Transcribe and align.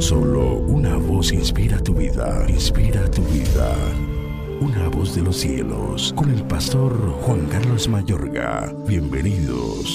Solo 0.00 0.56
una 0.56 0.96
voz 0.96 1.32
inspira 1.32 1.78
tu 1.78 1.94
vida, 1.94 2.44
inspira 2.48 3.08
tu 3.08 3.22
vida. 3.22 3.72
Una 4.60 4.88
voz 4.88 5.14
de 5.14 5.22
los 5.22 5.36
cielos, 5.36 6.12
con 6.16 6.30
el 6.30 6.42
pastor 6.42 6.98
Juan 7.22 7.46
Carlos 7.46 7.88
Mayorga. 7.88 8.74
Bienvenidos. 8.88 9.86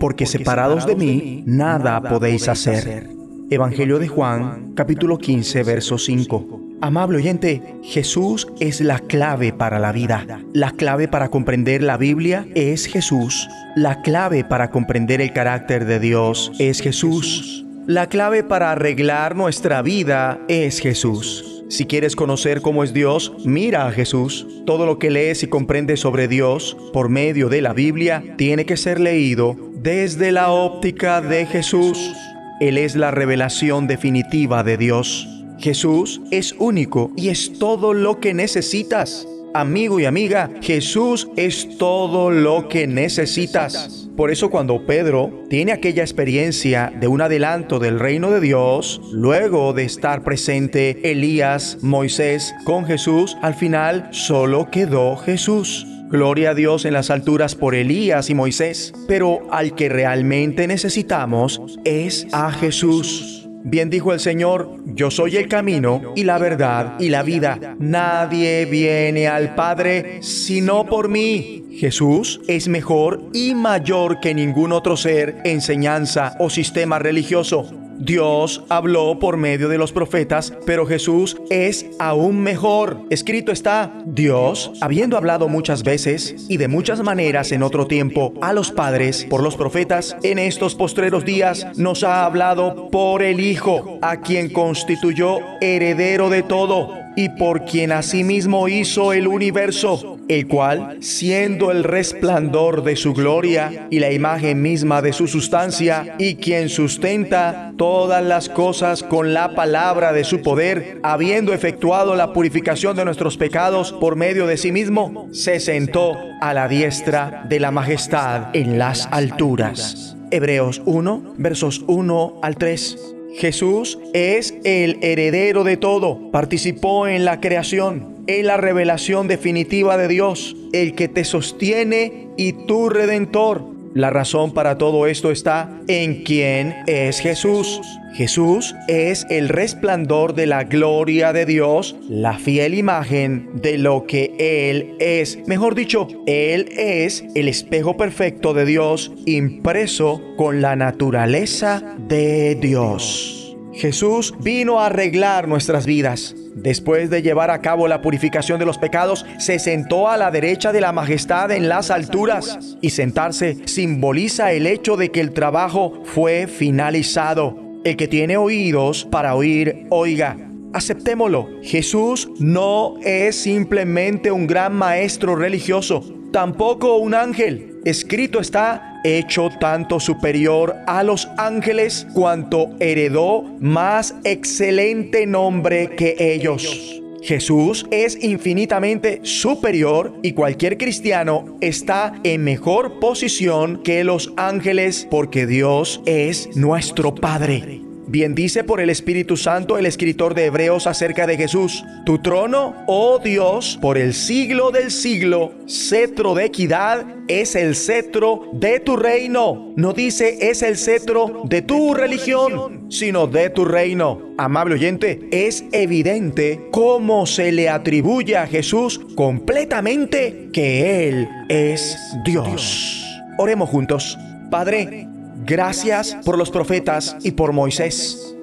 Porque 0.00 0.26
separados 0.26 0.84
de 0.86 0.96
mí, 0.96 1.44
nada 1.46 2.02
podéis 2.02 2.48
hacer. 2.48 3.10
Evangelio 3.48 4.00
de 4.00 4.08
Juan, 4.08 4.72
capítulo 4.74 5.18
15, 5.18 5.62
verso 5.62 5.98
5. 5.98 6.65
Amable 6.82 7.16
oyente, 7.16 7.62
Jesús 7.82 8.46
es 8.60 8.82
la 8.82 8.98
clave 8.98 9.52
para 9.52 9.78
la 9.78 9.92
vida. 9.92 10.26
La 10.52 10.72
clave 10.72 11.08
para 11.08 11.30
comprender 11.30 11.82
la 11.82 11.96
Biblia 11.96 12.46
es 12.54 12.86
Jesús. 12.86 13.48
La 13.76 14.02
clave 14.02 14.44
para 14.44 14.70
comprender 14.70 15.22
el 15.22 15.32
carácter 15.32 15.86
de 15.86 16.00
Dios 16.00 16.52
es 16.58 16.80
Jesús. 16.80 17.64
La 17.86 18.08
clave 18.08 18.42
para 18.42 18.72
arreglar 18.72 19.36
nuestra 19.36 19.80
vida 19.80 20.38
es 20.48 20.80
Jesús. 20.80 21.64
Si 21.70 21.86
quieres 21.86 22.14
conocer 22.14 22.60
cómo 22.60 22.84
es 22.84 22.92
Dios, 22.92 23.32
mira 23.44 23.86
a 23.86 23.92
Jesús. 23.92 24.46
Todo 24.66 24.84
lo 24.84 24.98
que 24.98 25.10
lees 25.10 25.42
y 25.42 25.46
comprendes 25.46 26.00
sobre 26.00 26.28
Dios 26.28 26.76
por 26.92 27.08
medio 27.08 27.48
de 27.48 27.62
la 27.62 27.72
Biblia 27.72 28.22
tiene 28.36 28.66
que 28.66 28.76
ser 28.76 29.00
leído 29.00 29.56
desde 29.76 30.30
la 30.30 30.50
óptica 30.50 31.22
de 31.22 31.46
Jesús. 31.46 32.12
Él 32.60 32.76
es 32.76 32.96
la 32.96 33.10
revelación 33.10 33.86
definitiva 33.86 34.62
de 34.62 34.76
Dios. 34.76 35.35
Jesús 35.58 36.20
es 36.30 36.54
único 36.58 37.12
y 37.16 37.28
es 37.28 37.58
todo 37.58 37.92
lo 37.92 38.20
que 38.20 38.34
necesitas. 38.34 39.26
Amigo 39.54 39.98
y 39.98 40.04
amiga, 40.04 40.50
Jesús 40.60 41.28
es 41.36 41.78
todo 41.78 42.30
lo 42.30 42.68
que 42.68 42.86
necesitas. 42.86 44.06
Por 44.16 44.30
eso 44.30 44.50
cuando 44.50 44.84
Pedro 44.86 45.44
tiene 45.48 45.72
aquella 45.72 46.02
experiencia 46.02 46.92
de 46.98 47.06
un 47.06 47.20
adelanto 47.20 47.78
del 47.78 47.98
reino 47.98 48.30
de 48.30 48.40
Dios, 48.40 49.00
luego 49.12 49.72
de 49.72 49.84
estar 49.84 50.24
presente 50.24 51.10
Elías, 51.10 51.78
Moisés 51.82 52.54
con 52.64 52.84
Jesús, 52.86 53.36
al 53.42 53.54
final 53.54 54.08
solo 54.12 54.70
quedó 54.70 55.16
Jesús. 55.16 55.86
Gloria 56.08 56.50
a 56.50 56.54
Dios 56.54 56.84
en 56.84 56.92
las 56.92 57.10
alturas 57.10 57.54
por 57.54 57.74
Elías 57.74 58.30
y 58.30 58.34
Moisés, 58.34 58.92
pero 59.08 59.40
al 59.50 59.74
que 59.74 59.88
realmente 59.88 60.66
necesitamos 60.66 61.60
es 61.84 62.26
a 62.32 62.52
Jesús. 62.52 63.35
Bien 63.68 63.90
dijo 63.90 64.12
el 64.12 64.20
Señor, 64.20 64.76
yo 64.84 65.10
soy 65.10 65.38
el 65.38 65.48
camino 65.48 66.12
y 66.14 66.22
la 66.22 66.38
verdad 66.38 67.00
y 67.00 67.08
la 67.08 67.24
vida. 67.24 67.74
Nadie 67.80 68.64
viene 68.64 69.26
al 69.26 69.56
Padre 69.56 70.22
sino 70.22 70.86
por 70.86 71.08
mí. 71.08 71.64
Jesús 71.72 72.40
es 72.46 72.68
mejor 72.68 73.24
y 73.32 73.56
mayor 73.56 74.20
que 74.20 74.34
ningún 74.34 74.70
otro 74.70 74.96
ser, 74.96 75.40
enseñanza 75.42 76.36
o 76.38 76.48
sistema 76.48 77.00
religioso. 77.00 77.85
Dios 77.98 78.62
habló 78.68 79.18
por 79.18 79.36
medio 79.36 79.68
de 79.68 79.78
los 79.78 79.92
profetas, 79.92 80.52
pero 80.64 80.86
Jesús 80.86 81.36
es 81.50 81.86
aún 81.98 82.40
mejor. 82.42 83.00
Escrito 83.10 83.52
está, 83.52 83.92
Dios, 84.04 84.72
habiendo 84.80 85.16
hablado 85.16 85.48
muchas 85.48 85.82
veces 85.82 86.46
y 86.48 86.56
de 86.56 86.68
muchas 86.68 87.02
maneras 87.02 87.52
en 87.52 87.62
otro 87.62 87.86
tiempo 87.86 88.34
a 88.40 88.52
los 88.52 88.70
padres 88.70 89.24
por 89.28 89.42
los 89.42 89.56
profetas, 89.56 90.16
en 90.22 90.38
estos 90.38 90.74
postreros 90.74 91.24
días 91.24 91.66
nos 91.76 92.04
ha 92.04 92.24
hablado 92.24 92.90
por 92.90 93.22
el 93.22 93.40
Hijo, 93.40 93.98
a 94.02 94.20
quien 94.20 94.52
constituyó 94.52 95.38
heredero 95.60 96.30
de 96.30 96.42
todo 96.42 97.05
y 97.16 97.30
por 97.30 97.64
quien 97.64 97.90
asimismo 97.90 98.68
hizo 98.68 99.12
el 99.12 99.26
universo, 99.26 100.18
el 100.28 100.46
cual, 100.46 100.98
siendo 101.00 101.70
el 101.72 101.82
resplandor 101.82 102.84
de 102.84 102.94
su 102.94 103.14
gloria 103.14 103.88
y 103.90 103.98
la 103.98 104.12
imagen 104.12 104.60
misma 104.62 105.02
de 105.02 105.12
su 105.12 105.26
sustancia, 105.26 106.14
y 106.18 106.36
quien 106.36 106.68
sustenta 106.68 107.72
todas 107.76 108.22
las 108.22 108.48
cosas 108.48 109.02
con 109.02 109.32
la 109.32 109.54
palabra 109.54 110.12
de 110.12 110.24
su 110.24 110.42
poder, 110.42 111.00
habiendo 111.02 111.52
efectuado 111.52 112.14
la 112.14 112.32
purificación 112.32 112.96
de 112.96 113.04
nuestros 113.04 113.36
pecados 113.36 113.92
por 113.92 114.16
medio 114.16 114.46
de 114.46 114.58
sí 114.58 114.70
mismo, 114.70 115.28
se 115.32 115.58
sentó 115.58 116.16
a 116.40 116.52
la 116.52 116.68
diestra 116.68 117.46
de 117.48 117.60
la 117.60 117.70
majestad 117.70 118.54
en 118.54 118.78
las 118.78 119.08
alturas. 119.10 120.16
Hebreos 120.30 120.82
1, 120.84 121.34
versos 121.38 121.84
1 121.86 122.40
al 122.42 122.56
3. 122.56 123.15
Jesús 123.34 123.98
es 124.14 124.54
el 124.64 124.98
heredero 125.02 125.64
de 125.64 125.76
todo, 125.76 126.30
participó 126.30 127.06
en 127.06 127.24
la 127.24 127.40
creación, 127.40 128.24
en 128.26 128.46
la 128.46 128.56
revelación 128.56 129.28
definitiva 129.28 129.96
de 129.96 130.08
Dios, 130.08 130.56
el 130.72 130.94
que 130.94 131.08
te 131.08 131.24
sostiene 131.24 132.28
y 132.36 132.52
tu 132.52 132.88
redentor. 132.88 133.75
La 133.96 134.10
razón 134.10 134.52
para 134.52 134.76
todo 134.76 135.06
esto 135.06 135.30
está 135.30 135.70
en 135.88 136.22
quién 136.22 136.74
es 136.86 137.18
Jesús. 137.18 137.80
Jesús 138.12 138.74
es 138.88 139.26
el 139.30 139.48
resplandor 139.48 140.34
de 140.34 140.44
la 140.44 140.64
gloria 140.64 141.32
de 141.32 141.46
Dios, 141.46 141.96
la 142.06 142.38
fiel 142.38 142.74
imagen 142.74 143.48
de 143.54 143.78
lo 143.78 144.04
que 144.04 144.34
Él 144.38 144.96
es. 145.00 145.38
Mejor 145.46 145.74
dicho, 145.74 146.08
Él 146.26 146.68
es 146.76 147.24
el 147.34 147.48
espejo 147.48 147.96
perfecto 147.96 148.52
de 148.52 148.66
Dios 148.66 149.12
impreso 149.24 150.20
con 150.36 150.60
la 150.60 150.76
naturaleza 150.76 151.82
de 151.96 152.54
Dios. 152.54 153.45
Jesús 153.76 154.34
vino 154.40 154.80
a 154.80 154.86
arreglar 154.86 155.48
nuestras 155.48 155.86
vidas. 155.86 156.34
Después 156.54 157.10
de 157.10 157.20
llevar 157.20 157.50
a 157.50 157.60
cabo 157.60 157.86
la 157.86 158.00
purificación 158.00 158.58
de 158.58 158.64
los 158.64 158.78
pecados, 158.78 159.26
se 159.38 159.58
sentó 159.58 160.08
a 160.08 160.16
la 160.16 160.30
derecha 160.30 160.72
de 160.72 160.80
la 160.80 160.92
majestad 160.92 161.50
en 161.50 161.68
las 161.68 161.90
alturas. 161.90 162.78
Y 162.80 162.90
sentarse 162.90 163.58
simboliza 163.66 164.52
el 164.52 164.66
hecho 164.66 164.96
de 164.96 165.10
que 165.10 165.20
el 165.20 165.32
trabajo 165.32 166.02
fue 166.04 166.46
finalizado. 166.46 167.56
El 167.84 167.96
que 167.96 168.08
tiene 168.08 168.38
oídos 168.38 169.04
para 169.04 169.34
oír, 169.34 169.86
oiga. 169.90 170.36
Aceptémoslo. 170.72 171.48
Jesús 171.62 172.30
no 172.38 172.94
es 173.02 173.36
simplemente 173.36 174.30
un 174.30 174.46
gran 174.46 174.74
maestro 174.74 175.36
religioso, 175.36 176.02
tampoco 176.32 176.96
un 176.96 177.14
ángel. 177.14 177.75
Escrito 177.86 178.40
está, 178.40 179.00
hecho 179.04 179.48
tanto 179.60 180.00
superior 180.00 180.74
a 180.88 181.04
los 181.04 181.28
ángeles 181.36 182.04
cuanto 182.14 182.70
heredó 182.80 183.44
más 183.60 184.16
excelente 184.24 185.24
nombre 185.24 185.90
que 185.90 186.16
ellos. 186.18 187.00
Jesús 187.22 187.86
es 187.92 188.20
infinitamente 188.24 189.20
superior 189.22 190.18
y 190.24 190.32
cualquier 190.32 190.78
cristiano 190.78 191.56
está 191.60 192.12
en 192.24 192.42
mejor 192.42 192.98
posición 192.98 193.84
que 193.84 194.02
los 194.02 194.32
ángeles 194.36 195.06
porque 195.08 195.46
Dios 195.46 196.02
es 196.06 196.56
nuestro 196.56 197.14
Padre. 197.14 197.85
Bien 198.08 198.36
dice 198.36 198.62
por 198.62 198.80
el 198.80 198.88
Espíritu 198.88 199.36
Santo 199.36 199.78
el 199.78 199.86
escritor 199.86 200.34
de 200.34 200.46
Hebreos 200.46 200.86
acerca 200.86 201.26
de 201.26 201.36
Jesús. 201.36 201.84
Tu 202.04 202.18
trono, 202.18 202.84
oh 202.86 203.18
Dios, 203.18 203.78
por 203.82 203.98
el 203.98 204.14
siglo 204.14 204.70
del 204.70 204.92
siglo, 204.92 205.52
cetro 205.66 206.34
de 206.34 206.44
equidad, 206.44 207.04
es 207.26 207.56
el 207.56 207.74
cetro 207.74 208.42
de 208.52 208.78
tu 208.78 208.96
reino. 208.96 209.72
No 209.74 209.92
dice 209.92 210.38
es 210.40 210.62
el 210.62 210.76
cetro 210.76 211.42
de 211.46 211.62
tu 211.62 211.94
religión, 211.94 212.86
sino 212.90 213.26
de 213.26 213.50
tu 213.50 213.64
reino. 213.64 214.22
Amable 214.38 214.76
oyente, 214.76 215.28
es 215.32 215.64
evidente 215.72 216.68
cómo 216.70 217.26
se 217.26 217.50
le 217.50 217.68
atribuye 217.68 218.36
a 218.36 218.46
Jesús 218.46 219.00
completamente 219.16 220.50
que 220.52 221.08
Él 221.08 221.28
es 221.48 221.98
Dios. 222.24 223.04
Oremos 223.36 223.68
juntos. 223.68 224.16
Padre, 224.48 225.08
Gracias 225.44 226.16
por 226.24 226.38
los 226.38 226.50
profetas 226.50 227.16
y 227.22 227.32
por 227.32 227.52
Moisés. 227.52 228.36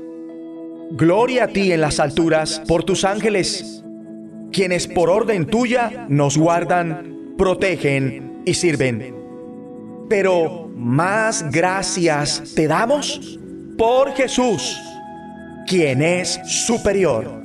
Gloria 0.92 1.46
a 1.46 1.48
ti 1.48 1.72
en 1.72 1.82
las 1.82 2.00
alturas 2.00 2.62
por 2.68 2.84
tus 2.84 3.04
ángeles, 3.04 3.84
quienes 4.52 4.88
por 4.88 5.10
orden 5.10 5.46
tuya 5.46 6.06
nos 6.08 6.38
guardan, 6.38 7.36
protegen 7.38 8.42
y 8.46 8.54
sirven. 8.54 9.16
Pero 10.08 10.70
más 10.76 11.50
gracias 11.52 12.54
te 12.56 12.68
damos 12.68 13.40
por 13.78 14.12
Jesús, 14.14 14.80
quien 15.68 16.02
es 16.02 16.40
superior, 16.46 17.42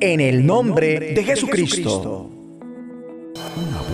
en 0.00 0.20
el 0.20 0.46
nombre 0.46 1.12
de 1.12 1.24
Jesucristo. 1.24 2.31